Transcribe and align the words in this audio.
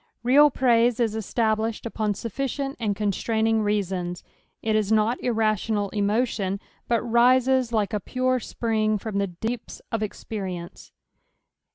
Real 0.23 0.49
praise 0.49 0.99
is 0.99 1.15
established 1.15 1.85
upon 1.85 2.15
sufficient 2.15 2.75
and 2.79 2.95
constraining 2.95 3.61
reasons; 3.61 4.23
it 4.63 4.75
is 4.75 4.91
not 4.91 5.21
irrational 5.23 5.89
emotion, 5.91 6.59
but 6.87 7.03
rises, 7.03 7.71
like 7.71 7.93
a 7.93 7.99
pure 7.99 8.39
spring, 8.39 8.97
from 8.97 9.19
the 9.19 9.27
deeps 9.27 9.79
of 9.91 10.01
experience. 10.01 10.91